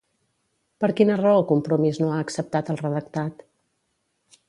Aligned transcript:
Per 0.83 0.87
quina 0.99 1.17
raó 1.19 1.45
Compromís 1.53 2.01
no 2.05 2.09
ha 2.15 2.19
acceptat 2.25 2.75
el 2.75 2.83
redactat? 2.83 3.49